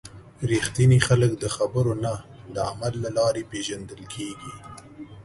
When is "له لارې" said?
3.03-3.43